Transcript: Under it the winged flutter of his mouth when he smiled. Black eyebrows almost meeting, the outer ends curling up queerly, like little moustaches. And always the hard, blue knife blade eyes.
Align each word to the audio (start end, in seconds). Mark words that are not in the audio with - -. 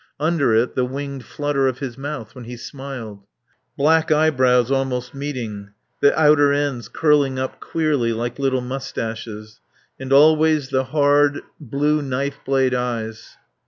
Under 0.19 0.55
it 0.55 0.73
the 0.73 0.83
winged 0.83 1.23
flutter 1.25 1.67
of 1.67 1.77
his 1.77 1.95
mouth 1.95 2.33
when 2.33 2.45
he 2.45 2.57
smiled. 2.57 3.23
Black 3.77 4.11
eyebrows 4.11 4.71
almost 4.71 5.13
meeting, 5.13 5.73
the 6.01 6.19
outer 6.19 6.51
ends 6.51 6.89
curling 6.89 7.37
up 7.37 7.59
queerly, 7.59 8.11
like 8.11 8.39
little 8.39 8.61
moustaches. 8.61 9.59
And 9.99 10.11
always 10.11 10.69
the 10.69 10.85
hard, 10.85 11.41
blue 11.59 12.01
knife 12.01 12.39
blade 12.43 12.73
eyes. 12.73 13.37